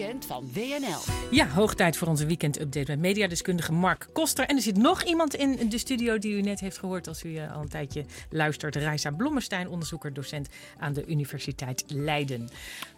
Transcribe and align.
weekend 0.00 0.26
van 0.26 0.50
WNL. 0.52 1.12
Ja, 1.30 1.48
hoog 1.48 1.74
tijd 1.74 1.96
voor 1.96 2.08
onze 2.08 2.26
weekend-update 2.26 2.90
met 2.90 2.98
mediadeskundige 2.98 3.72
Mark 3.72 4.06
Koster. 4.12 4.44
En 4.46 4.56
er 4.56 4.62
zit 4.62 4.76
nog 4.76 5.02
iemand 5.02 5.34
in 5.34 5.68
de 5.68 5.78
studio 5.78 6.18
die 6.18 6.36
u 6.36 6.40
net 6.40 6.60
heeft 6.60 6.78
gehoord 6.78 7.08
als 7.08 7.24
u 7.24 7.36
eh, 7.36 7.54
al 7.54 7.62
een 7.62 7.68
tijdje 7.68 8.04
luistert. 8.30 8.76
Reisa 8.76 9.10
Blommestein, 9.10 9.68
onderzoeker, 9.68 10.12
docent 10.12 10.48
aan 10.78 10.92
de 10.92 11.06
Universiteit 11.06 11.84
Leiden. 11.86 12.48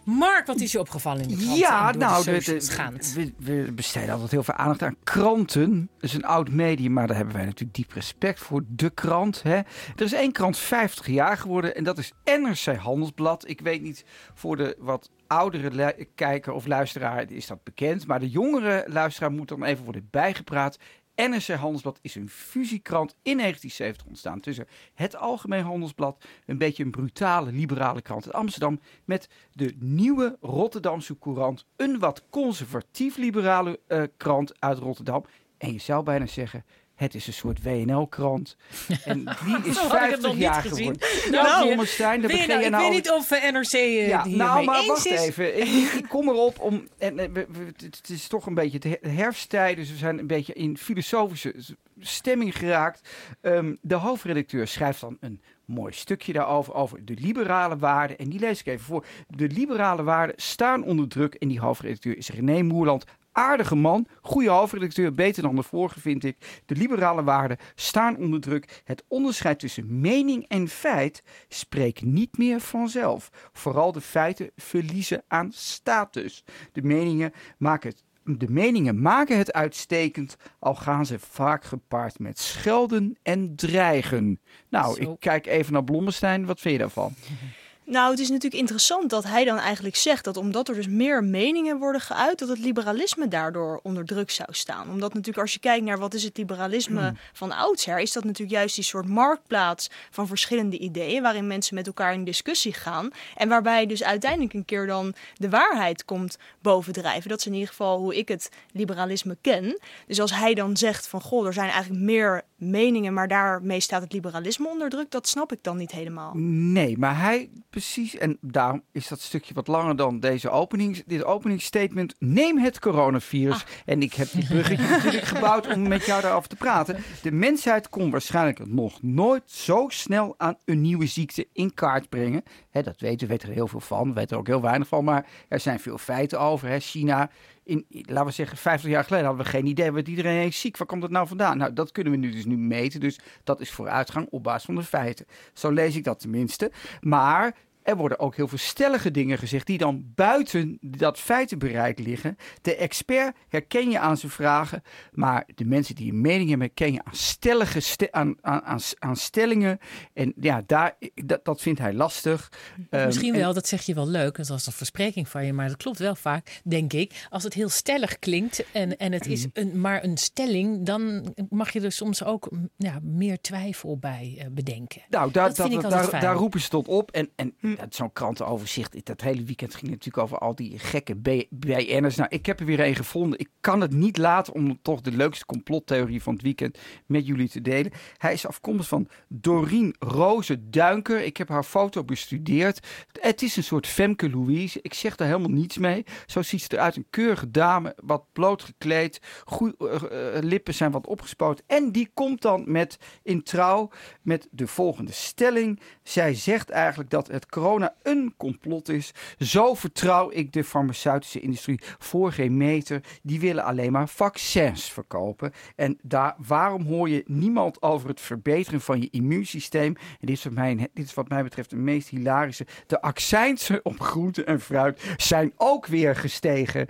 Mark, 0.03 0.45
wat 0.45 0.59
is 0.59 0.71
je 0.71 0.79
opgevallen 0.79 1.21
in 1.21 1.27
de 1.27 1.35
krant? 1.35 1.57
Ja, 1.57 1.91
nou, 1.91 2.23
we, 2.25 3.33
we 3.37 3.71
besteden 3.71 4.13
altijd 4.13 4.31
heel 4.31 4.43
veel 4.43 4.53
aandacht 4.53 4.81
aan 4.81 4.95
kranten. 5.03 5.89
Dat 5.99 6.09
is 6.09 6.13
een 6.13 6.25
oud 6.25 6.49
medium, 6.49 6.93
maar 6.93 7.07
daar 7.07 7.15
hebben 7.15 7.35
wij 7.35 7.45
natuurlijk 7.45 7.75
diep 7.75 7.91
respect 7.91 8.39
voor. 8.39 8.63
De 8.67 8.89
krant. 8.89 9.43
Hè. 9.43 9.55
Er 9.55 9.65
is 9.95 10.13
één 10.13 10.31
krant 10.31 10.57
50 10.57 11.07
jaar 11.07 11.37
geworden 11.37 11.75
en 11.75 11.83
dat 11.83 11.97
is 11.97 12.11
NRC 12.23 12.75
Handelsblad. 12.75 13.47
Ik 13.47 13.61
weet 13.61 13.81
niet 13.81 14.05
voor 14.33 14.57
de 14.57 14.75
wat 14.79 15.09
oudere 15.27 16.07
kijker 16.15 16.53
of 16.53 16.67
luisteraar 16.67 17.31
is 17.31 17.47
dat 17.47 17.63
bekend. 17.63 18.07
Maar 18.07 18.19
de 18.19 18.29
jongere 18.29 18.85
luisteraar 18.87 19.31
moet 19.31 19.47
dan 19.47 19.63
even 19.63 19.83
worden 19.83 20.07
bijgepraat. 20.11 20.77
NRC 21.15 21.47
Handelsblad 21.47 21.99
is 22.01 22.15
een 22.15 22.29
fusiekrant 22.29 23.15
in 23.21 23.37
1970 23.37 24.07
ontstaan 24.07 24.39
tussen 24.39 24.67
het 24.93 25.15
Algemeen 25.15 25.63
Handelsblad, 25.63 26.25
een 26.45 26.57
beetje 26.57 26.83
een 26.83 26.91
brutale 26.91 27.51
liberale 27.51 28.01
krant 28.01 28.25
uit 28.25 28.35
Amsterdam, 28.35 28.79
met 29.05 29.29
de 29.51 29.75
nieuwe 29.79 30.37
Rotterdamse 30.41 31.19
Courant, 31.19 31.65
een 31.75 31.99
wat 31.99 32.23
conservatief 32.29 33.17
liberale 33.17 33.79
eh, 33.87 34.03
krant 34.17 34.59
uit 34.59 34.77
Rotterdam. 34.77 35.25
En 35.57 35.73
je 35.73 35.79
zou 35.79 36.03
bijna 36.03 36.25
zeggen, 36.25 36.65
het 36.95 37.15
is 37.15 37.27
een 37.27 37.33
soort 37.33 37.63
WNL-krant. 37.63 38.55
En 39.05 39.17
die 39.45 39.57
is 39.63 39.75
Zo 39.75 39.87
had 39.87 40.03
ik 40.03 40.11
het 40.11 40.19
50 40.19 40.21
nog 40.21 40.33
niet 40.33 40.41
jaar 40.41 40.61
geworden. 40.61 41.01
Nou, 41.31 41.75
Nou, 41.75 42.21
begin 42.21 42.47
nou, 42.47 42.59
je 42.59 42.65
ik 42.65 42.71
nou 42.71 42.83
weet 42.83 42.91
niet 42.91 43.11
of 43.11 43.29
NRC 43.29 43.71
eh, 43.71 44.07
ja, 44.07 44.25
nou, 44.25 44.65
maar 44.65 44.85
wacht 44.85 45.05
even. 45.05 45.61
Ik, 45.61 46.05
kom 46.09 46.29
erop 46.29 46.59
om. 46.59 46.87
En, 46.97 47.19
eh, 47.19 47.43
het, 47.75 48.09
is 48.09 48.27
toch 48.27 48.45
een 48.45 48.53
beetje 48.53 48.79
de 48.79 48.99
herfsttijd, 49.01 49.75
dus 49.75 49.89
we 49.89 49.97
zijn 49.97 50.19
een 50.19 50.27
beetje 50.27 50.53
in 50.53 50.77
filosofische 50.77 51.55
stemming 51.99 52.57
geraakt. 52.57 53.09
Ehm, 53.41 53.75
de 53.81 53.95
hoofdredacteur 53.95 54.67
schrijft 54.67 55.01
dan 55.01 55.17
een 55.19 55.41
mooi 55.65 55.93
stukje 55.93 56.33
daarover, 56.33 56.73
over 56.73 57.05
de 57.05 57.13
liberale 57.19 57.77
waarden. 57.77 58.17
En 58.17 58.29
die 58.29 58.39
lees 58.39 58.59
ik 58.59 58.65
even 58.65 58.85
voor. 58.85 59.05
De 59.27 59.47
liberale 59.47 60.03
waarden 60.03 60.35
staan 60.39 60.83
onder 60.83 61.07
druk. 61.07 61.33
En 61.33 61.47
die 61.47 61.59
hoofdredacteur 61.59 62.17
is 62.17 62.29
René 62.29 62.61
Moerland. 62.61 63.05
Aardige 63.33 63.75
man, 63.75 64.07
goede 64.21 64.49
hoofdredacteur, 64.49 65.13
beter 65.13 65.43
dan 65.43 65.55
de 65.55 65.63
vorige 65.63 65.99
vind 65.99 66.23
ik. 66.23 66.61
De 66.65 66.75
liberale 66.75 67.23
waarden 67.23 67.57
staan 67.75 68.17
onder 68.17 68.41
druk. 68.41 68.81
Het 68.83 69.03
onderscheid 69.07 69.59
tussen 69.59 69.99
mening 69.99 70.45
en 70.47 70.67
feit 70.67 71.23
spreekt 71.47 72.01
niet 72.01 72.37
meer 72.37 72.59
vanzelf. 72.59 73.29
Vooral 73.53 73.91
de 73.91 74.01
feiten 74.01 74.51
verliezen 74.55 75.23
aan 75.27 75.51
status. 75.51 76.43
De 76.71 76.81
meningen 76.81 77.33
maken 77.57 77.89
het 77.89 78.03
de 78.25 78.49
meningen 78.49 79.01
maken 79.01 79.37
het 79.37 79.53
uitstekend, 79.53 80.35
al 80.59 80.75
gaan 80.75 81.05
ze 81.05 81.19
vaak 81.19 81.63
gepaard 81.63 82.19
met 82.19 82.39
schelden 82.39 83.17
en 83.23 83.55
dreigen. 83.55 84.39
Nou, 84.69 84.95
Zo. 84.95 85.11
ik 85.11 85.19
kijk 85.19 85.45
even 85.45 85.73
naar 85.73 85.83
Blommestein. 85.83 86.45
Wat 86.45 86.59
vind 86.59 86.73
je 86.73 86.79
daarvan? 86.79 87.13
Nou, 87.93 88.11
het 88.11 88.19
is 88.19 88.29
natuurlijk 88.29 88.61
interessant 88.61 89.09
dat 89.09 89.23
hij 89.23 89.45
dan 89.45 89.57
eigenlijk 89.57 89.95
zegt 89.95 90.23
dat 90.23 90.37
omdat 90.37 90.67
er 90.67 90.75
dus 90.75 90.87
meer 90.87 91.23
meningen 91.23 91.77
worden 91.77 92.01
geuit, 92.01 92.39
dat 92.39 92.49
het 92.49 92.59
liberalisme 92.59 93.27
daardoor 93.27 93.79
onder 93.83 94.05
druk 94.05 94.31
zou 94.31 94.49
staan. 94.51 94.89
Omdat 94.89 95.13
natuurlijk 95.13 95.41
als 95.41 95.53
je 95.53 95.59
kijkt 95.59 95.85
naar 95.85 95.97
wat 95.97 96.13
is 96.13 96.23
het 96.23 96.37
liberalisme 96.37 97.13
van 97.33 97.51
oudsher, 97.51 97.99
is 97.99 98.11
dat 98.11 98.23
natuurlijk 98.23 98.57
juist 98.57 98.75
die 98.75 98.83
soort 98.83 99.07
marktplaats 99.07 99.89
van 100.09 100.27
verschillende 100.27 100.77
ideeën 100.77 101.21
waarin 101.21 101.47
mensen 101.47 101.75
met 101.75 101.87
elkaar 101.87 102.13
in 102.13 102.23
discussie 102.23 102.73
gaan 102.73 103.09
en 103.35 103.49
waarbij 103.49 103.85
dus 103.85 104.03
uiteindelijk 104.03 104.53
een 104.53 104.65
keer 104.65 104.87
dan 104.87 105.13
de 105.33 105.49
waarheid 105.49 106.05
komt 106.05 106.37
bovendrijven. 106.61 107.29
Dat 107.29 107.39
is 107.39 107.45
in 107.45 107.53
ieder 107.53 107.69
geval 107.69 107.99
hoe 107.99 108.17
ik 108.17 108.27
het 108.27 108.49
liberalisme 108.71 109.37
ken. 109.41 109.79
Dus 110.07 110.21
als 110.21 110.31
hij 110.31 110.53
dan 110.53 110.77
zegt 110.77 111.07
van 111.07 111.21
goh, 111.21 111.45
er 111.47 111.53
zijn 111.53 111.69
eigenlijk 111.69 112.01
meer 112.01 112.43
meningen, 112.55 113.13
maar 113.13 113.27
daarmee 113.27 113.79
staat 113.79 114.01
het 114.01 114.13
liberalisme 114.13 114.67
onder 114.67 114.89
druk, 114.89 115.11
dat 115.11 115.27
snap 115.27 115.51
ik 115.51 115.59
dan 115.61 115.77
niet 115.77 115.91
helemaal. 115.91 116.31
Nee, 116.35 116.97
maar 116.97 117.19
hij 117.19 117.49
precies, 117.83 118.17
en 118.17 118.37
daarom 118.41 118.83
is 118.91 119.07
dat 119.07 119.19
stukje 119.19 119.53
wat 119.53 119.67
langer 119.67 119.95
dan 119.95 120.19
deze 120.19 120.49
opening, 120.49 121.03
dit 121.05 121.23
openingsstatement. 121.23 122.15
Neem 122.19 122.57
het 122.57 122.79
coronavirus. 122.79 123.65
En 123.85 124.01
ik 124.01 124.13
heb 124.13 124.27
die 124.31 124.45
bruggetje 124.45 124.89
natuurlijk 124.95 125.23
gebouwd 125.23 125.73
om 125.73 125.87
met 125.87 126.05
jou 126.05 126.21
daarover 126.21 126.49
te 126.49 126.55
praten. 126.55 126.97
De 127.21 127.31
mensheid 127.31 127.89
kon 127.89 128.11
waarschijnlijk 128.11 128.67
nog 128.67 129.01
nooit 129.01 129.43
zo 129.45 129.85
snel 129.87 130.35
aan 130.37 130.57
een 130.65 130.81
nieuwe 130.81 131.07
ziekte 131.07 131.47
in 131.53 131.73
kaart 131.73 132.09
brengen. 132.09 132.43
Hè, 132.69 132.83
dat 132.83 132.99
weten 132.99 133.27
we, 133.27 133.37
er 133.37 133.49
heel 133.49 133.67
veel 133.67 133.79
van, 133.79 134.07
we 134.07 134.13
weten 134.13 134.31
er 134.31 134.37
ook 134.37 134.47
heel 134.47 134.61
weinig 134.61 134.87
van, 134.87 135.03
maar 135.03 135.27
er 135.47 135.59
zijn 135.59 135.79
veel 135.79 135.97
feiten 135.97 136.39
over. 136.39 136.67
Hè. 136.67 136.79
China, 136.79 137.29
in, 137.63 137.85
laten 137.89 138.25
we 138.25 138.31
zeggen, 138.31 138.57
50 138.57 138.89
jaar 138.89 139.03
geleden 139.03 139.25
hadden 139.25 139.45
we 139.45 139.51
geen 139.51 139.65
idee. 139.65 139.91
Werd 139.91 140.07
iedereen 140.07 140.47
is 140.47 140.59
ziek. 140.59 140.77
Waar 140.77 140.87
komt 140.87 141.01
dat 141.01 141.11
nou 141.11 141.27
vandaan? 141.27 141.57
Nou, 141.57 141.73
dat 141.73 141.91
kunnen 141.91 142.13
we 142.13 142.19
nu 142.19 142.31
dus 142.31 142.45
nu 142.45 142.57
meten. 142.57 142.99
Dus 142.99 143.19
dat 143.43 143.61
is 143.61 143.71
vooruitgang 143.71 144.27
op 144.29 144.43
basis 144.43 144.65
van 144.65 144.75
de 144.75 144.83
feiten. 144.83 145.25
Zo 145.53 145.69
lees 145.69 145.95
ik 145.95 146.03
dat 146.03 146.19
tenminste. 146.19 146.71
Maar 147.01 147.55
er 147.83 147.95
worden 147.95 148.19
ook 148.19 148.35
heel 148.35 148.47
veel 148.47 148.57
stellige 148.57 149.11
dingen 149.11 149.37
gezegd 149.37 149.67
die 149.67 149.77
dan 149.77 150.03
buiten 150.15 150.77
dat 150.81 151.19
feitenbereik 151.19 151.99
liggen. 151.99 152.37
De 152.61 152.75
expert 152.75 153.35
herken 153.47 153.89
je 153.89 153.99
aan 153.99 154.17
zijn 154.17 154.31
vragen, 154.31 154.81
maar 155.11 155.47
de 155.55 155.65
mensen 155.65 155.95
die 155.95 156.11
een 156.11 156.21
mening 156.21 156.49
hebben 156.49 156.67
herken 156.67 156.93
je 156.93 157.03
aan 157.03 157.15
stellige 157.15 157.79
ste- 157.79 158.11
aan, 158.11 158.35
aan, 158.41 158.79
aan, 158.99 159.15
stellingen. 159.15 159.79
En 160.13 160.33
ja, 160.39 160.63
daar, 160.65 160.97
dat, 161.25 161.45
dat 161.45 161.61
vindt 161.61 161.79
hij 161.79 161.93
lastig. 161.93 162.51
Ehm, 162.89 163.05
Misschien 163.05 163.33
en- 163.33 163.39
wel, 163.39 163.53
dat 163.53 163.67
zeg 163.67 163.81
je 163.81 163.93
wel 163.93 164.07
leuk. 164.07 164.35
Dat 164.37 164.47
was 164.47 164.65
een 164.65 164.73
verspreking 164.73 165.27
van 165.27 165.45
je, 165.45 165.53
maar 165.53 165.67
dat 165.67 165.77
klopt 165.77 165.99
wel 165.99 166.15
vaak, 166.15 166.61
denk 166.63 166.93
ik. 166.93 167.25
Als 167.29 167.43
het 167.43 167.53
heel 167.53 167.69
stellig 167.69 168.19
klinkt 168.19 168.63
en, 168.71 168.97
en 168.97 169.11
het 169.11 169.25
is 169.25 169.45
een, 169.53 169.79
maar 169.81 170.03
een 170.03 170.17
stelling, 170.17 170.85
dan 170.85 171.33
mag 171.49 171.73
je 171.73 171.81
er 171.81 171.91
soms 171.91 172.23
ook 172.23 172.49
ja, 172.77 172.99
meer 173.01 173.41
twijfel 173.41 173.97
bij 173.97 174.35
eh, 174.39 174.45
bedenken. 174.51 175.01
Nou, 175.09 175.31
daar, 175.31 175.47
Dat 175.53 175.71
dat- 175.71 175.81
daar, 175.81 176.19
daar 176.19 176.35
roepen 176.35 176.61
ze 176.61 176.69
tot 176.69 176.87
op. 176.87 177.11
En, 177.11 177.29
en 177.35 177.55
ja, 177.77 177.85
zo'n 177.89 178.13
krantenoverzicht, 178.13 179.05
dat 179.05 179.21
hele 179.21 179.43
weekend 179.43 179.75
ging 179.75 179.91
natuurlijk 179.91 180.23
over 180.23 180.37
al 180.37 180.55
die 180.55 180.79
gekke 180.79 181.15
BN'ers. 181.49 182.15
Nou, 182.15 182.29
ik 182.29 182.45
heb 182.45 182.59
er 182.59 182.65
weer 182.65 182.79
een 182.79 182.95
gevonden. 182.95 183.39
Ik 183.39 183.49
kan 183.61 183.81
het 183.81 183.91
niet 183.91 184.17
laten 184.17 184.53
om 184.53 184.79
toch 184.81 185.01
de 185.01 185.11
leukste 185.11 185.45
complottheorie 185.45 186.23
van 186.23 186.33
het 186.33 186.41
weekend 186.41 186.77
met 187.05 187.27
jullie 187.27 187.49
te 187.49 187.61
delen. 187.61 187.91
Hij 188.17 188.33
is 188.33 188.47
afkomstig 188.47 188.87
van 188.87 189.07
Doreen 189.27 189.95
Roze 189.99 190.69
Duinker. 190.69 191.21
Ik 191.23 191.37
heb 191.37 191.49
haar 191.49 191.63
foto 191.63 192.03
bestudeerd. 192.03 192.87
Het 193.19 193.41
is 193.41 193.55
een 193.55 193.63
soort 193.63 193.87
Femke 193.87 194.29
Louise. 194.29 194.79
Ik 194.81 194.93
zeg 194.93 195.15
daar 195.15 195.27
helemaal 195.27 195.49
niets 195.49 195.77
mee. 195.77 196.05
Zo 196.25 196.41
ziet 196.41 196.61
ze 196.61 196.73
eruit. 196.73 196.95
Een 196.95 197.07
keurige 197.09 197.51
dame, 197.51 197.95
wat 198.03 198.25
bloot 198.33 198.63
gekleed. 198.63 199.21
Goeie, 199.45 199.77
eh, 199.77 200.37
eh, 200.37 200.43
lippen 200.43 200.73
zijn 200.73 200.91
wat 200.91 201.07
opgespoten. 201.07 201.65
En 201.67 201.91
die 201.91 202.09
komt 202.13 202.41
dan 202.41 202.63
met 202.67 202.97
in 203.23 203.43
trouw 203.43 203.89
met 204.21 204.47
de 204.51 204.67
volgende 204.67 205.11
stelling. 205.11 205.79
Zij 206.03 206.33
zegt 206.33 206.69
eigenlijk 206.69 207.09
dat 207.09 207.27
het 207.27 207.45
corona 207.63 207.95
een 208.01 208.33
complot 208.37 208.89
is. 208.89 209.11
Zo 209.39 209.73
vertrouw 209.73 210.31
ik 210.31 210.53
de 210.53 210.63
farmaceutische 210.63 211.39
industrie 211.39 211.79
voor 211.99 212.31
geen 212.31 212.57
meter. 212.57 213.03
Die 213.21 213.39
willen 213.39 213.63
alleen 213.63 213.91
maar 213.91 214.09
vaccins 214.09 214.91
verkopen. 214.91 215.51
En 215.75 215.97
daar, 216.01 216.35
waarom 216.47 216.85
hoor 216.85 217.09
je 217.09 217.23
niemand 217.27 217.81
over 217.81 218.09
het 218.09 218.21
verbeteren 218.21 218.81
van 218.81 219.01
je 219.01 219.07
immuunsysteem? 219.11 219.95
En 219.95 220.27
dit 220.27 220.37
is, 220.37 220.43
wat 220.43 220.53
mij, 220.53 220.75
dit 220.93 221.05
is 221.05 221.13
wat 221.13 221.29
mij 221.29 221.43
betreft 221.43 221.69
de 221.69 221.75
meest 221.75 222.09
hilarische. 222.09 222.67
De 222.87 223.01
accijnsen 223.01 223.79
op 223.83 223.99
groente 223.99 224.43
en 224.43 224.61
fruit 224.61 225.15
zijn 225.17 225.53
ook 225.57 225.85
weer 225.85 226.15
gestegen 226.15 226.87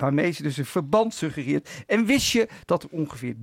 waarmee 0.00 0.30
ze 0.30 0.42
dus 0.42 0.56
een 0.56 0.66
verband 0.66 1.14
suggereert. 1.14 1.70
En 1.86 2.06
wist 2.06 2.32
je 2.32 2.48
dat 2.64 2.82
er 2.82 2.88
ongeveer 2.90 3.34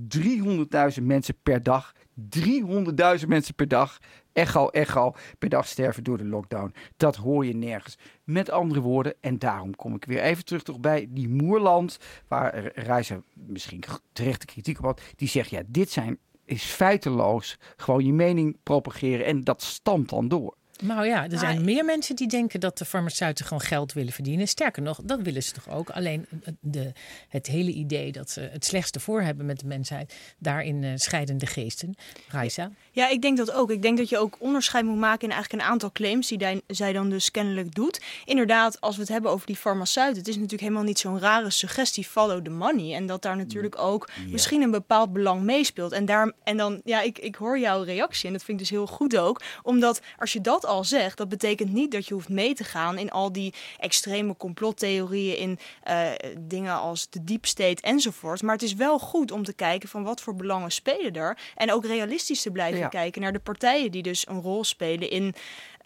300.000 0.98 1.02
mensen 1.02 1.34
per 1.42 1.62
dag, 1.62 1.94
300.000 2.18 3.28
mensen 3.28 3.54
per 3.54 3.68
dag, 3.68 3.98
echo, 4.32 4.68
echo, 4.68 5.14
per 5.38 5.48
dag 5.48 5.66
sterven 5.66 6.04
door 6.04 6.18
de 6.18 6.24
lockdown. 6.24 6.74
Dat 6.96 7.16
hoor 7.16 7.46
je 7.46 7.54
nergens. 7.54 7.98
Met 8.24 8.50
andere 8.50 8.80
woorden, 8.80 9.14
en 9.20 9.38
daarom 9.38 9.76
kom 9.76 9.94
ik 9.94 10.04
weer 10.04 10.20
even 10.20 10.44
terug 10.44 10.62
toch 10.62 10.80
bij 10.80 11.06
die 11.10 11.28
Moerland, 11.28 11.98
waar 12.28 12.72
Reizer 12.74 13.22
misschien 13.32 13.82
terechte 14.12 14.46
kritiek 14.46 14.78
op 14.78 14.84
had, 14.84 15.02
die 15.16 15.28
zegt, 15.28 15.50
ja, 15.50 15.62
dit 15.66 15.90
zijn, 15.90 16.18
is 16.44 16.64
feiteloos, 16.64 17.58
gewoon 17.76 18.04
je 18.04 18.12
mening 18.12 18.56
propageren 18.62 19.26
en 19.26 19.44
dat 19.44 19.62
stamt 19.62 20.08
dan 20.08 20.28
door. 20.28 20.56
Nou 20.82 21.06
ja, 21.06 21.28
er 21.30 21.38
zijn 21.38 21.64
meer 21.64 21.84
mensen 21.84 22.16
die 22.16 22.28
denken 22.28 22.60
dat 22.60 22.78
de 22.78 22.84
farmaceuten 22.84 23.44
gewoon 23.44 23.62
geld 23.62 23.92
willen 23.92 24.12
verdienen. 24.12 24.48
Sterker 24.48 24.82
nog, 24.82 25.00
dat 25.02 25.20
willen 25.20 25.42
ze 25.42 25.52
toch 25.52 25.68
ook. 25.68 25.90
Alleen 25.90 26.26
de, 26.60 26.92
het 27.28 27.46
hele 27.46 27.70
idee 27.70 28.12
dat 28.12 28.30
ze 28.30 28.40
het 28.40 28.64
slechtste 28.64 29.00
voor 29.00 29.22
hebben 29.22 29.46
met 29.46 29.60
de 29.60 29.66
mensheid, 29.66 30.14
daarin 30.38 30.84
eh, 30.84 30.90
scheiden 30.94 31.38
de 31.38 31.46
geesten. 31.46 31.94
Raisa. 32.28 32.70
Ja, 32.90 33.08
ik 33.08 33.22
denk 33.22 33.36
dat 33.36 33.52
ook. 33.52 33.70
Ik 33.70 33.82
denk 33.82 33.98
dat 33.98 34.08
je 34.08 34.18
ook 34.18 34.36
onderscheid 34.38 34.84
moet 34.84 34.98
maken 34.98 35.28
in 35.28 35.34
eigenlijk 35.34 35.62
een 35.62 35.70
aantal 35.70 35.92
claims 35.92 36.28
die 36.28 36.62
zij 36.66 36.92
dan 36.92 37.10
dus 37.10 37.30
kennelijk 37.30 37.74
doet. 37.74 38.00
Inderdaad, 38.24 38.80
als 38.80 38.94
we 38.94 39.00
het 39.00 39.10
hebben 39.10 39.30
over 39.30 39.46
die 39.46 39.56
farmaceuten, 39.56 40.18
het 40.18 40.28
is 40.28 40.34
natuurlijk 40.34 40.62
helemaal 40.62 40.82
niet 40.82 40.98
zo'n 40.98 41.20
rare 41.20 41.50
suggestie 41.50 42.04
follow 42.04 42.44
the 42.44 42.50
money. 42.50 42.94
En 42.94 43.06
dat 43.06 43.22
daar 43.22 43.36
natuurlijk 43.36 43.78
ook 43.78 44.08
misschien 44.30 44.62
een 44.62 44.70
bepaald 44.70 45.12
belang 45.12 45.42
meespeelt. 45.42 45.92
En, 45.92 46.04
daar, 46.04 46.32
en 46.44 46.56
dan, 46.56 46.80
ja, 46.84 47.00
ik, 47.00 47.18
ik 47.18 47.34
hoor 47.34 47.58
jouw 47.58 47.82
reactie 47.82 48.26
en 48.26 48.32
dat 48.32 48.42
vind 48.42 48.60
ik 48.60 48.68
dus 48.68 48.76
heel 48.76 48.86
goed 48.86 49.16
ook. 49.16 49.42
Omdat 49.62 50.00
als 50.18 50.32
je 50.32 50.40
dat 50.40 50.66
al 50.68 50.84
zegt, 50.84 51.16
dat 51.16 51.28
betekent 51.28 51.72
niet 51.72 51.92
dat 51.92 52.06
je 52.06 52.14
hoeft 52.14 52.28
mee 52.28 52.54
te 52.54 52.64
gaan 52.64 52.98
in 52.98 53.10
al 53.10 53.32
die 53.32 53.54
extreme 53.78 54.36
complottheorieën, 54.36 55.38
in 55.38 55.58
uh, 55.88 56.10
dingen 56.38 56.74
als 56.74 57.10
de 57.10 57.24
deep 57.24 57.46
state 57.46 57.82
enzovoort. 57.82 58.42
Maar 58.42 58.54
het 58.54 58.62
is 58.62 58.74
wel 58.74 58.98
goed 58.98 59.32
om 59.32 59.44
te 59.44 59.52
kijken 59.52 59.88
van 59.88 60.02
wat 60.02 60.20
voor 60.20 60.34
belangen 60.34 60.70
spelen 60.70 61.12
er. 61.12 61.38
En 61.54 61.72
ook 61.72 61.84
realistisch 61.84 62.42
te 62.42 62.50
blijven 62.50 62.88
kijken 62.88 63.22
naar 63.22 63.32
de 63.32 63.38
partijen 63.38 63.90
die 63.90 64.02
dus 64.02 64.28
een 64.28 64.40
rol 64.40 64.64
spelen 64.64 65.10
in 65.10 65.34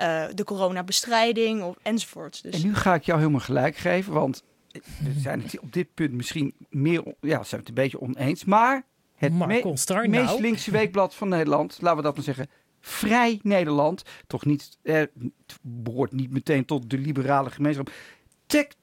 uh, 0.01 0.25
de 0.35 0.45
coronabestrijding 0.45 1.63
of, 1.63 1.77
enzovoort. 1.83 2.43
Dus. 2.43 2.55
En 2.55 2.63
nu 2.63 2.75
ga 2.75 2.95
ik 2.95 3.05
jou 3.05 3.19
helemaal 3.19 3.41
gelijk 3.41 3.77
geven, 3.77 4.13
want 4.13 4.43
we 4.73 5.21
zijn 5.23 5.43
het 5.43 5.59
op 5.61 5.73
dit 5.73 5.95
punt 5.95 6.13
misschien 6.13 6.55
meer, 6.69 7.03
ja, 7.21 7.43
zijn 7.43 7.47
we 7.51 7.57
het 7.57 7.69
een 7.69 7.75
beetje 7.75 8.01
oneens. 8.01 8.45
Maar 8.45 8.85
het 9.17 9.33
me 9.33 9.47
meest 9.47 9.89
nou. 9.89 10.41
linkse 10.41 10.71
weekblad 10.71 11.15
van 11.15 11.29
Nederland, 11.29 11.79
laten 11.81 11.97
we 11.97 12.03
dat 12.03 12.15
maar 12.15 12.25
zeggen, 12.25 12.49
Vrij 12.85 13.41
Nederland, 13.43 14.03
toch 14.27 14.45
niet, 14.45 14.79
eh, 14.83 15.03
behoort 15.63 16.13
niet 16.13 16.31
meteen 16.31 16.65
tot 16.65 16.91
de 16.91 16.99
liberale 16.99 17.51
gemeenschap, 17.51 17.91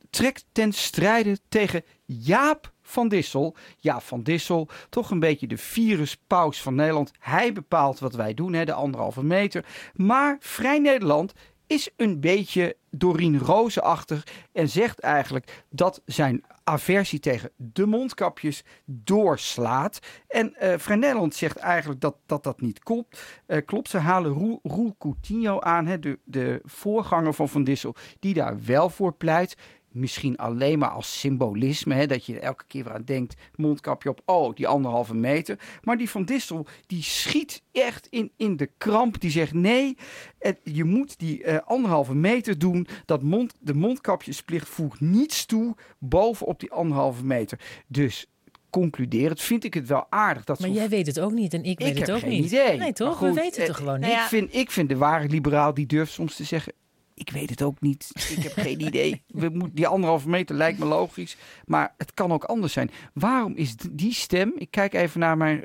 trekt 0.10 0.46
ten 0.52 0.74
strijde 0.74 1.38
tegen 1.50 1.84
Jaap 2.06 2.74
van 2.82 3.08
Dissel. 3.08 3.56
Ja, 3.78 4.02
van 4.02 4.24
Dissel, 4.24 4.68
toch 4.90 5.12
een 5.12 5.20
beetje 5.20 5.48
de 5.48 5.58
viruspaus 5.58 6.62
van 6.62 6.76
Nederland. 6.76 7.12
Hij 7.20 7.54
bepaalt 7.54 8.00
wat 8.00 8.14
wij 8.14 8.34
doen, 8.34 8.54
hè, 8.54 8.66
de 8.66 8.74
anderhalve 8.74 9.24
meter. 9.24 9.66
Maar 9.94 10.38
Vrij 10.40 10.80
Nederland 10.80 11.34
is 11.70 11.90
een 11.96 12.20
beetje 12.20 12.76
Doreen 12.90 13.40
Rozenachtig 13.40 14.28
en 14.52 14.70
zegt 14.70 15.00
eigenlijk 15.00 15.64
dat 15.70 16.02
zijn 16.06 16.44
aversie 16.64 17.20
tegen 17.20 17.52
de 17.56 17.86
mondkapjes 17.86 18.64
doorslaat. 18.86 20.00
En 20.28 20.56
uh, 20.62 20.74
Vrij 20.78 20.96
Nederland 20.96 21.36
zegt 21.36 21.58
eigenlijk 21.58 22.02
dat 22.02 22.16
dat, 22.26 22.44
dat 22.44 22.62
niet 22.62 22.80
klopt. 22.80 23.42
Uh, 23.48 23.58
klopt. 23.66 23.90
Ze 23.90 23.98
halen 23.98 24.32
Roel, 24.32 24.60
Roel 24.64 24.96
Coutinho 24.98 25.60
aan, 25.60 25.86
hè, 25.86 26.00
de, 26.00 26.20
de 26.24 26.62
voorganger 26.64 27.34
van 27.34 27.50
Van 27.50 27.64
Dissel, 27.64 27.96
die 28.20 28.34
daar 28.34 28.64
wel 28.66 28.90
voor 28.90 29.14
pleit 29.14 29.56
misschien 29.92 30.38
alleen 30.38 30.80
maar 30.80 30.90
als 30.90 31.20
symbolisme. 31.20 31.94
Hè, 31.94 32.06
dat 32.06 32.26
je 32.26 32.40
elke 32.40 32.64
keer 32.68 32.84
weer 32.84 32.94
aan 32.94 33.04
denkt, 33.04 33.36
mondkapje 33.56 34.10
op, 34.10 34.22
oh, 34.26 34.56
die 34.56 34.68
anderhalve 34.68 35.16
meter. 35.16 35.60
Maar 35.84 35.98
die 35.98 36.10
van 36.10 36.26
Distel, 36.26 36.68
die 36.88 37.04
schiet 37.04 37.62
echt 37.72 38.08
in, 38.08 38.32
in 38.38 38.58
de 38.58 38.70
kramp. 38.78 39.20
Die 39.20 39.32
zegt, 39.32 39.54
nee, 39.54 39.98
het, 40.40 40.60
je 40.64 40.84
moet 40.84 41.20
die 41.20 41.44
uh, 41.44 41.58
anderhalve 41.66 42.16
meter 42.16 42.60
doen. 42.60 42.88
Dat 43.06 43.24
mond, 43.24 43.56
de 43.60 43.74
mondkapjesplicht 43.74 44.70
voegt 44.70 45.00
niets 45.00 45.46
toe 45.46 45.76
bovenop 46.00 46.60
die 46.60 46.72
anderhalve 46.72 47.26
meter. 47.26 47.60
Dus 47.88 48.28
concluderend 48.70 49.42
vind 49.42 49.64
ik 49.64 49.74
het 49.74 49.88
wel 49.88 50.06
aardig. 50.10 50.44
Dat 50.44 50.60
maar 50.60 50.70
jij 50.70 50.90
weet 50.90 51.08
het 51.08 51.20
ook 51.20 51.32
niet 51.32 51.54
en 51.54 51.64
ik 51.64 51.80
weet 51.80 52.00
het 52.00 52.12
ook 52.12 52.26
niet. 52.26 52.46
Idee. 52.46 52.78
Nee, 52.78 52.94
toch? 52.94 53.20
We 53.20 53.34
weten 53.34 53.62
het 53.62 53.66
toch 53.66 53.78
gewoon 53.78 54.00
niet. 54.00 54.10
Ik, 54.10 54.18
vind, 54.18 54.56
ik 54.56 54.72
vind 54.72 54.90
de 54.90 54.98
ware 54.98 55.28
liberaal 55.28 55.74
die 55.74 55.86
durft 55.86 56.12
soms 56.12 56.36
te 56.36 56.44
zeggen 56.44 56.74
ik 57.20 57.32
weet 57.32 57.50
het 57.50 57.62
ook 57.62 57.82
niet. 57.82 58.12
Ik 58.38 58.44
heb 58.44 58.52
geen 58.52 58.82
idee. 58.82 59.24
We 59.28 59.50
moeten, 59.50 59.76
die 59.76 59.88
anderhalve 59.88 60.30
meter 60.30 60.56
lijkt 60.56 60.80
me 60.80 60.86
logisch. 60.86 61.38
Maar 61.66 61.94
het 61.98 62.14
kan 62.14 62.32
ook 62.32 62.44
anders 62.44 62.74
zijn. 62.74 62.92
Waarom 63.14 63.56
is 63.56 63.76
die 63.76 64.14
stem... 64.14 64.52
Ik 64.56 64.72
kijk 64.72 64.94
even 64.94 65.20
naar, 65.20 65.38
mijn, 65.38 65.64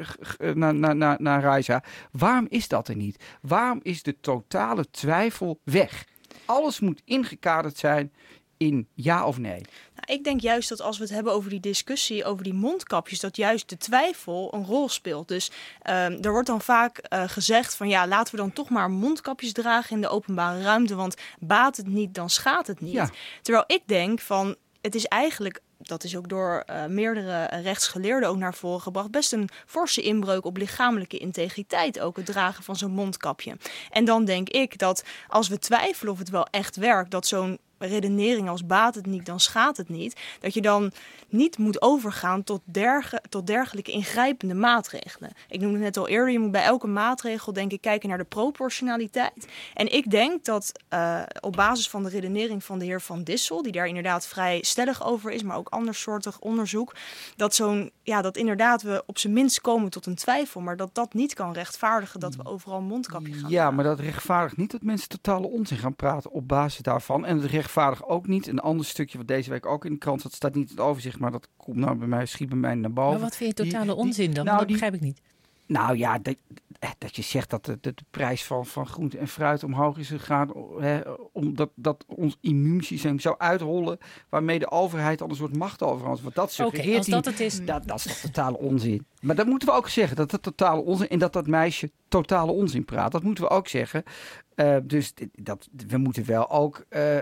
naar, 0.54 0.74
naar, 0.74 0.96
naar, 0.96 1.16
naar 1.20 1.42
Raisa. 1.42 1.82
Waarom 2.10 2.46
is 2.48 2.68
dat 2.68 2.88
er 2.88 2.96
niet? 2.96 3.24
Waarom 3.40 3.80
is 3.82 4.02
de 4.02 4.20
totale 4.20 4.90
twijfel 4.90 5.60
weg? 5.64 6.06
Alles 6.44 6.80
moet 6.80 7.02
ingekaderd 7.04 7.76
zijn 7.76 8.12
in 8.56 8.88
ja 8.94 9.26
of 9.26 9.38
nee? 9.38 9.60
Nou, 9.94 10.18
ik 10.18 10.24
denk 10.24 10.40
juist 10.40 10.68
dat 10.68 10.80
als 10.80 10.96
we 10.96 11.04
het 11.04 11.12
hebben 11.12 11.32
over 11.32 11.50
die 11.50 11.60
discussie 11.60 12.24
over 12.24 12.44
die 12.44 12.54
mondkapjes, 12.54 13.20
dat 13.20 13.36
juist 13.36 13.68
de 13.68 13.76
twijfel 13.76 14.54
een 14.54 14.64
rol 14.64 14.88
speelt. 14.88 15.28
Dus 15.28 15.50
um, 15.50 16.22
er 16.22 16.30
wordt 16.30 16.46
dan 16.46 16.60
vaak 16.60 17.00
uh, 17.08 17.22
gezegd 17.26 17.76
van 17.76 17.88
ja, 17.88 18.06
laten 18.06 18.34
we 18.34 18.40
dan 18.40 18.52
toch 18.52 18.70
maar 18.70 18.90
mondkapjes 18.90 19.52
dragen 19.52 19.96
in 19.96 20.00
de 20.00 20.08
openbare 20.08 20.62
ruimte, 20.62 20.94
want 20.94 21.16
baat 21.38 21.76
het 21.76 21.86
niet, 21.86 22.14
dan 22.14 22.30
schaadt 22.30 22.66
het 22.66 22.80
niet. 22.80 22.92
Ja. 22.92 23.10
Terwijl 23.42 23.64
ik 23.66 23.82
denk 23.86 24.20
van 24.20 24.56
het 24.80 24.94
is 24.94 25.06
eigenlijk 25.06 25.60
dat 25.78 26.04
is 26.04 26.16
ook 26.16 26.28
door 26.28 26.64
uh, 26.70 26.86
meerdere 26.86 27.44
rechtsgeleerden 27.44 28.28
ook 28.28 28.36
naar 28.36 28.54
voren 28.54 28.80
gebracht, 28.80 29.10
best 29.10 29.32
een 29.32 29.48
forse 29.66 30.02
inbreuk 30.02 30.44
op 30.44 30.56
lichamelijke 30.56 31.18
integriteit 31.18 32.00
ook 32.00 32.16
het 32.16 32.26
dragen 32.26 32.64
van 32.64 32.76
zo'n 32.76 32.90
mondkapje. 32.90 33.56
En 33.90 34.04
dan 34.04 34.24
denk 34.24 34.48
ik 34.48 34.78
dat 34.78 35.04
als 35.28 35.48
we 35.48 35.58
twijfelen 35.58 36.12
of 36.12 36.18
het 36.18 36.30
wel 36.30 36.46
echt 36.50 36.76
werkt, 36.76 37.10
dat 37.10 37.26
zo'n 37.26 37.58
redenering 37.86 38.48
als 38.48 38.66
baat 38.66 38.94
het 38.94 39.06
niet, 39.06 39.26
dan 39.26 39.40
schaadt 39.40 39.76
het 39.76 39.88
niet. 39.88 40.20
Dat 40.40 40.54
je 40.54 40.62
dan 40.62 40.92
niet 41.28 41.58
moet 41.58 41.82
overgaan 41.82 42.44
tot, 42.44 42.60
derge, 42.64 43.22
tot 43.28 43.46
dergelijke 43.46 43.90
ingrijpende 43.90 44.54
maatregelen. 44.54 45.32
Ik 45.48 45.60
noemde 45.60 45.74
het 45.74 45.84
net 45.84 45.96
al 45.96 46.08
eerder, 46.08 46.32
je 46.32 46.38
moet 46.38 46.50
bij 46.50 46.62
elke 46.62 46.86
maatregel 46.86 47.52
denk 47.52 47.72
ik 47.72 47.80
kijken 47.80 48.08
naar 48.08 48.18
de 48.18 48.24
proportionaliteit. 48.24 49.46
En 49.74 49.92
ik 49.92 50.10
denk 50.10 50.44
dat 50.44 50.72
uh, 50.94 51.22
op 51.40 51.52
basis 51.52 51.88
van 51.88 52.02
de 52.02 52.08
redenering 52.08 52.64
van 52.64 52.78
de 52.78 52.84
heer 52.84 53.00
Van 53.00 53.22
Dissel, 53.22 53.62
die 53.62 53.72
daar 53.72 53.86
inderdaad 53.86 54.26
vrij 54.26 54.62
stellig 54.62 55.04
over 55.04 55.30
is, 55.30 55.42
maar 55.42 55.56
ook 55.56 55.68
andersoortig 55.68 56.38
onderzoek, 56.40 56.94
dat 57.36 57.54
zo'n 57.54 57.90
ja, 58.02 58.22
dat 58.22 58.36
inderdaad 58.36 58.82
we 58.82 59.02
op 59.06 59.18
zijn 59.18 59.32
minst 59.32 59.60
komen 59.60 59.90
tot 59.90 60.06
een 60.06 60.14
twijfel, 60.14 60.60
maar 60.60 60.76
dat 60.76 60.94
dat 60.94 61.14
niet 61.14 61.34
kan 61.34 61.52
rechtvaardigen 61.52 62.20
dat 62.20 62.36
we 62.36 62.44
overal 62.44 62.78
een 62.78 62.84
mondkapje 62.84 63.32
gaan. 63.32 63.50
Ja, 63.50 63.70
maar 63.70 63.84
dat 63.84 64.00
rechtvaardigt 64.00 64.56
niet 64.56 64.70
dat 64.70 64.82
mensen 64.82 65.08
totale 65.08 65.46
onzin 65.46 65.78
gaan 65.78 65.96
praten 65.96 66.30
op 66.30 66.48
basis 66.48 66.82
daarvan. 66.82 67.24
En 67.24 67.40
het 67.40 67.50
rechtvaardigt 67.74 68.04
ook 68.16 68.26
niet 68.26 68.46
een 68.46 68.58
ander 68.58 68.86
stukje 68.86 69.18
wat 69.18 69.28
deze 69.28 69.50
week 69.50 69.66
ook 69.66 69.84
in 69.84 69.92
de 69.92 69.98
krant 69.98 70.22
dat 70.22 70.32
staat 70.32 70.54
niet 70.54 70.70
in 70.70 70.76
het 70.76 70.84
overzicht, 70.84 71.18
maar 71.18 71.30
dat 71.30 71.48
komt 71.56 71.76
nou 71.76 71.96
bij 71.96 72.08
mij, 72.08 72.26
schiet 72.26 72.48
bij 72.48 72.58
mij 72.58 72.74
naar 72.74 72.92
boven. 72.92 73.12
Maar 73.12 73.20
wat 73.20 73.36
vind 73.36 73.58
je 73.58 73.64
totale 73.64 73.94
onzin 73.94 74.32
dan? 74.32 74.44
Nou, 74.44 74.58
dat 74.58 74.66
begrijp 74.66 74.94
ik 74.94 75.00
niet. 75.00 75.20
Nou 75.66 75.96
ja, 75.98 76.18
dat, 76.18 76.36
dat 76.98 77.16
je 77.16 77.22
zegt 77.22 77.50
dat 77.50 77.64
de, 77.64 77.78
de, 77.80 77.94
prijs 78.10 78.44
van, 78.44 78.66
van 78.66 78.86
groente 78.86 79.18
en 79.18 79.28
fruit 79.28 79.64
omhoog 79.64 79.98
is 79.98 80.08
gegaan. 80.08 80.50
Hè, 80.78 81.00
omdat 81.32 81.70
dat 81.74 82.04
ons 82.06 82.36
immuunsysteem 82.40 83.20
zou 83.20 83.34
uitrollen. 83.38 83.98
Waarmee 84.28 84.58
de 84.58 84.70
overheid 84.70 85.22
al 85.22 85.28
een 85.28 85.36
soort 85.36 85.56
macht 85.56 85.82
over 85.82 86.08
ons. 86.08 86.22
Wat 86.22 86.34
dat 86.34 86.52
suggereert. 86.52 86.86
Okay, 86.86 86.96
als 86.96 87.06
dat 87.06 87.24
het 87.24 87.40
is. 87.40 87.64
Dat, 87.64 87.86
dat 87.86 87.96
is 87.96 88.02
toch 88.02 88.16
totale 88.16 88.58
onzin. 88.58 89.06
Maar 89.24 89.36
dat 89.36 89.46
moeten 89.46 89.68
we 89.68 89.74
ook 89.74 89.88
zeggen. 89.88 90.16
Dat 90.16 90.30
dat 90.30 90.42
totale 90.42 90.80
onzin. 90.80 91.08
En 91.08 91.18
dat 91.18 91.32
dat 91.32 91.46
meisje 91.46 91.90
totale 92.08 92.52
onzin 92.52 92.84
praat. 92.84 93.12
Dat 93.12 93.22
moeten 93.22 93.44
we 93.44 93.50
ook 93.50 93.68
zeggen. 93.68 94.04
Uh, 94.56 94.76
dus 94.84 95.14
dat, 95.32 95.68
we 95.86 95.98
moeten 95.98 96.26
wel 96.26 96.50
ook. 96.50 96.84
Uh, 96.90 97.16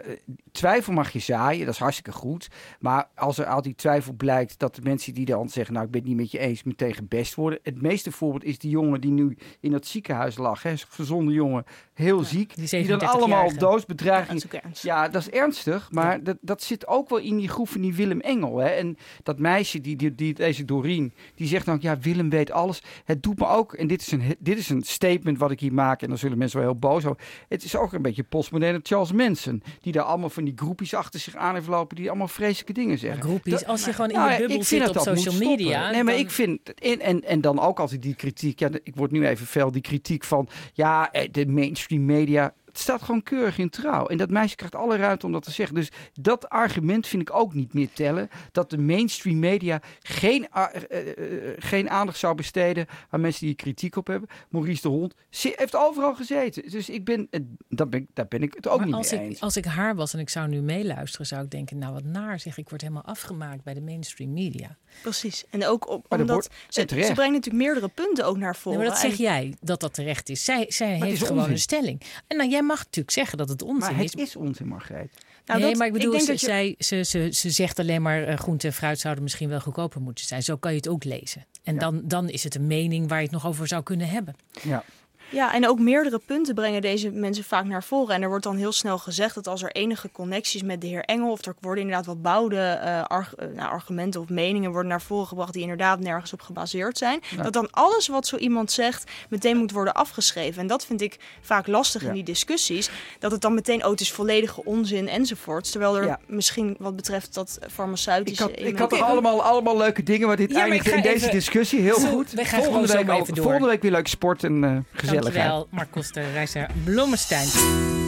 twijfel 0.50 0.92
mag 0.92 1.10
je 1.10 1.18
zaaien, 1.18 1.64
dat 1.64 1.74
is 1.74 1.80
hartstikke 1.80 2.12
goed. 2.12 2.48
Maar 2.80 3.08
als 3.14 3.38
er 3.38 3.46
al 3.46 3.62
die 3.62 3.74
twijfel 3.74 4.12
blijkt 4.12 4.58
dat 4.58 4.74
de 4.74 4.82
mensen 4.82 5.14
die 5.14 5.24
dan 5.24 5.48
zeggen: 5.48 5.74
Nou, 5.74 5.86
ik 5.86 5.92
ben 5.92 6.00
het 6.00 6.10
niet 6.10 6.18
met 6.18 6.30
je 6.30 6.38
eens, 6.38 6.62
meteen 6.62 6.94
best 7.08 7.34
worden. 7.34 7.58
Het 7.62 7.82
meeste 7.82 8.12
voorbeeld 8.12 8.44
is 8.44 8.58
die 8.58 8.70
jongen 8.70 9.00
die 9.00 9.10
nu 9.10 9.36
in 9.60 9.70
dat 9.70 9.86
ziekenhuis 9.86 10.36
lag. 10.36 10.62
Hè, 10.62 10.74
gezonde 10.76 11.32
jongen, 11.32 11.64
heel 11.94 12.22
ziek. 12.22 12.54
Die, 12.54 12.68
die 12.68 12.86
dan 12.86 13.00
allemaal 13.00 13.46
op 13.46 13.58
doodsbedreiging. 13.58 14.42
Ja, 14.50 14.60
ja, 14.80 15.08
dat 15.08 15.22
is 15.22 15.30
ernstig. 15.30 15.90
Maar 15.90 16.22
dat, 16.22 16.36
dat 16.40 16.62
zit 16.62 16.86
ook 16.86 17.08
wel 17.08 17.18
in 17.18 17.36
die 17.36 17.48
groep 17.48 17.68
van 17.68 17.80
die 17.80 17.94
Willem 17.94 18.20
Engel. 18.20 18.58
Hè. 18.58 18.68
En 18.68 18.96
dat 19.22 19.38
meisje, 19.38 19.80
die, 19.80 19.96
die, 19.96 20.14
die, 20.14 20.34
deze 20.34 20.64
Doreen, 20.64 21.14
die 21.34 21.46
zegt 21.46 21.66
dan: 21.66 21.78
Ja, 21.80 21.91
Willem 22.00 22.30
weet 22.30 22.50
alles. 22.50 22.82
Het 23.04 23.22
doet 23.22 23.38
me 23.38 23.46
ook. 23.46 23.72
En 23.72 23.86
dit 23.86 24.00
is 24.00 24.12
een, 24.12 24.36
dit 24.38 24.58
is 24.58 24.68
een 24.68 24.82
statement 24.82 25.38
wat 25.38 25.50
ik 25.50 25.60
hier 25.60 25.72
maak. 25.72 26.02
En 26.02 26.08
dan 26.08 26.18
zullen 26.18 26.38
mensen 26.38 26.58
wel 26.58 26.68
heel 26.68 26.78
boos 26.78 27.04
over. 27.04 27.22
Het 27.48 27.64
is 27.64 27.76
ook 27.76 27.92
een 27.92 28.02
beetje 28.02 28.22
postmoderne 28.22 28.80
Charles 28.82 29.12
Manson. 29.12 29.62
Die 29.80 29.92
daar 29.92 30.02
allemaal 30.02 30.30
van 30.30 30.44
die 30.44 30.52
groepjes 30.56 30.94
achter 30.94 31.20
zich 31.20 31.36
aan 31.36 31.54
heeft 31.54 31.66
lopen. 31.66 31.96
Die 31.96 32.08
allemaal 32.08 32.28
vreselijke 32.28 32.72
dingen 32.72 32.98
zeggen. 32.98 33.22
groepjes, 33.22 33.66
als 33.66 33.84
je 33.84 33.92
gewoon 33.92 34.10
in 34.10 34.16
nou, 34.16 34.30
de 34.30 34.38
bubbel 34.38 34.64
zit 34.64 34.88
op 34.88 34.98
social 34.98 35.34
media. 35.34 35.90
Nee, 35.90 36.04
maar 36.04 36.18
ik 36.18 36.30
vind. 36.30 36.74
En, 36.74 37.00
en, 37.00 37.24
en 37.24 37.40
dan 37.40 37.60
ook 37.60 37.80
altijd 37.80 38.02
die 38.02 38.14
kritiek. 38.14 38.58
Ja, 38.58 38.68
ik 38.82 38.96
word 38.96 39.10
nu 39.10 39.26
even 39.26 39.46
fel. 39.46 39.72
Die 39.72 39.82
kritiek 39.82 40.24
van. 40.24 40.48
Ja, 40.72 41.12
eh, 41.12 41.28
de 41.32 41.46
mainstream 41.46 42.04
media 42.04 42.54
het 42.72 42.80
staat 42.80 43.02
gewoon 43.02 43.22
keurig 43.22 43.58
in 43.58 43.70
trouw. 43.70 44.06
En 44.06 44.16
dat 44.16 44.30
meisje 44.30 44.56
krijgt 44.56 44.74
alle 44.74 44.96
ruimte 44.96 45.26
om 45.26 45.32
dat 45.32 45.42
te 45.42 45.50
zeggen. 45.50 45.74
Dus 45.74 45.90
dat 46.12 46.48
argument 46.48 47.06
vind 47.06 47.22
ik 47.22 47.34
ook 47.34 47.54
niet 47.54 47.74
meer 47.74 47.88
tellen. 47.92 48.28
Dat 48.52 48.70
de 48.70 48.78
mainstream 48.78 49.38
media 49.38 49.80
geen, 50.02 50.48
uh, 50.56 50.66
uh, 50.90 51.52
geen 51.56 51.90
aandacht 51.90 52.18
zou 52.18 52.34
besteden 52.34 52.86
aan 53.10 53.20
mensen 53.20 53.46
die 53.46 53.54
kritiek 53.54 53.96
op 53.96 54.06
hebben. 54.06 54.28
Maurice 54.48 54.82
de 54.82 54.88
Hond 54.88 55.14
heeft 55.30 55.76
overal 55.76 56.14
gezeten. 56.14 56.70
Dus 56.70 56.88
ik 56.88 57.04
ben, 57.04 57.28
daar, 57.68 57.88
ben, 57.88 58.06
daar 58.14 58.28
ben 58.28 58.42
ik 58.42 58.54
het 58.54 58.68
ook 58.68 58.84
niet 58.84 58.94
als 58.94 59.10
mee 59.10 59.20
ik, 59.20 59.26
eens. 59.26 59.40
Als 59.40 59.56
ik 59.56 59.64
haar 59.64 59.94
was 59.94 60.12
en 60.12 60.18
ik 60.18 60.28
zou 60.28 60.48
nu 60.48 60.60
meeluisteren, 60.60 61.26
zou 61.26 61.44
ik 61.44 61.50
denken, 61.50 61.78
nou 61.78 61.92
wat 61.92 62.04
naar 62.04 62.40
zeg. 62.40 62.58
Ik 62.58 62.68
word 62.68 62.80
helemaal 62.80 63.04
afgemaakt 63.04 63.62
bij 63.62 63.74
de 63.74 63.80
mainstream 63.80 64.32
media. 64.32 64.76
Precies. 65.02 65.44
En 65.50 65.66
ook 65.66 65.88
op, 65.88 66.06
omdat 66.08 66.48
ze, 66.68 66.80
ze 66.80 66.94
brengt 66.94 67.16
natuurlijk 67.16 67.52
meerdere 67.52 67.88
punten 67.88 68.26
ook 68.26 68.36
naar 68.36 68.56
voren. 68.56 68.78
maar 68.78 68.88
dat 68.88 68.98
zeg 68.98 69.14
jij, 69.14 69.54
dat 69.60 69.80
dat 69.80 69.94
terecht 69.94 70.28
is. 70.28 70.44
Zij, 70.44 70.64
zij 70.68 70.94
heeft 70.94 71.26
gewoon 71.26 71.50
een 71.50 71.58
stelling. 71.58 72.02
En 72.26 72.36
nou, 72.36 72.50
jij 72.50 72.61
jij 72.62 72.76
mag 72.76 72.84
natuurlijk 72.84 73.14
zeggen 73.14 73.38
dat 73.38 73.48
het 73.48 73.62
onzin 73.62 73.94
maar 73.94 74.02
het 74.02 74.18
is. 74.18 74.36
onzin, 74.36 74.66
Margreet. 74.66 75.10
Nou, 75.46 75.60
nee, 75.60 75.76
maar 75.76 75.86
ik 75.86 75.92
bedoel, 75.92 76.14
ik 76.14 76.20
ze, 76.20 76.36
zij, 76.36 76.74
ze, 76.78 77.02
ze, 77.02 77.28
ze 77.32 77.50
zegt 77.50 77.78
alleen 77.78 78.02
maar 78.02 78.28
uh, 78.28 78.36
groente 78.36 78.66
en 78.66 78.72
fruit 78.72 78.98
zouden 78.98 79.22
misschien 79.22 79.48
wel 79.48 79.60
goedkoper 79.60 80.00
moeten 80.00 80.24
zijn. 80.24 80.42
Zo 80.42 80.56
kan 80.56 80.70
je 80.70 80.76
het 80.76 80.88
ook 80.88 81.04
lezen. 81.04 81.46
En 81.62 81.78
dan, 81.78 82.00
dan 82.04 82.28
is 82.28 82.44
het 82.44 82.54
een 82.54 82.66
mening 82.66 83.08
waar 83.08 83.18
je 83.18 83.24
het 83.24 83.32
nog 83.32 83.46
over 83.46 83.66
zou 83.66 83.82
kunnen 83.82 84.08
hebben. 84.08 84.34
Ja. 84.62 84.84
Ja, 85.32 85.54
en 85.54 85.68
ook 85.68 85.78
meerdere 85.78 86.20
punten 86.26 86.54
brengen 86.54 86.80
deze 86.80 87.10
mensen 87.10 87.44
vaak 87.44 87.64
naar 87.64 87.84
voren. 87.84 88.14
En 88.14 88.22
er 88.22 88.28
wordt 88.28 88.44
dan 88.44 88.56
heel 88.56 88.72
snel 88.72 88.98
gezegd 88.98 89.34
dat 89.34 89.46
als 89.46 89.62
er 89.62 89.72
enige 89.72 90.10
connecties 90.12 90.62
met 90.62 90.80
de 90.80 90.86
heer 90.86 91.04
Engel... 91.04 91.30
of 91.30 91.44
er 91.44 91.54
worden 91.60 91.82
inderdaad 91.82 92.06
wat 92.06 92.22
bouwde 92.22 92.80
uh, 92.84 93.04
arg 93.04 93.34
uh, 93.38 93.46
nou, 93.54 93.70
argumenten 93.70 94.20
of 94.20 94.28
meningen 94.28 94.70
worden 94.70 94.90
naar 94.90 95.02
voren 95.02 95.26
gebracht... 95.26 95.52
die 95.52 95.62
inderdaad 95.62 96.00
nergens 96.00 96.32
op 96.32 96.40
gebaseerd 96.40 96.98
zijn... 96.98 97.20
Ja. 97.36 97.42
dat 97.42 97.52
dan 97.52 97.70
alles 97.70 98.08
wat 98.08 98.26
zo 98.26 98.36
iemand 98.36 98.72
zegt 98.72 99.10
meteen 99.28 99.56
moet 99.56 99.72
worden 99.72 99.94
afgeschreven. 99.94 100.60
En 100.60 100.66
dat 100.66 100.86
vind 100.86 101.00
ik 101.00 101.18
vaak 101.40 101.66
lastig 101.66 102.02
ja. 102.02 102.08
in 102.08 102.14
die 102.14 102.24
discussies. 102.24 102.90
Dat 103.18 103.30
het 103.30 103.40
dan 103.40 103.54
meteen, 103.54 103.84
oh, 103.84 103.90
het 103.90 104.00
is 104.00 104.12
volledige 104.12 104.64
onzin 104.64 105.08
enzovoorts. 105.08 105.70
Terwijl 105.70 105.96
er 105.96 106.18
misschien 106.26 106.76
wat 106.78 106.96
betreft 106.96 107.34
dat 107.34 107.58
farmaceutische... 107.70 108.50
Ik 108.52 108.58
had, 108.58 108.66
ik 108.68 108.78
had 108.78 108.92
er 108.92 109.02
allemaal, 109.02 109.42
allemaal 109.42 109.76
leuke 109.76 110.02
dingen, 110.02 110.26
maar 110.26 110.36
dit 110.36 110.50
ja, 110.50 110.60
eindigt 110.60 110.86
in 110.86 111.02
deze 111.02 111.30
discussie 111.30 111.80
heel 111.80 112.00
zo, 112.00 112.08
goed. 112.08 112.30
We 112.30 112.44
gaan 112.44 112.62
volgende, 112.62 112.92
week 112.92 113.08
even 113.08 113.34
door. 113.34 113.44
volgende 113.44 113.68
week 113.68 113.82
weer 113.82 113.90
leuk 113.90 114.08
sport 114.08 114.44
en 114.44 114.62
uh, 114.62 115.21
gezelligheid. 115.24 115.50
Dankjewel, 115.50 115.78
Mark 115.78 115.90
Koster, 115.90 116.32
Reisa 116.34 116.66
Blommestein. 116.84 118.01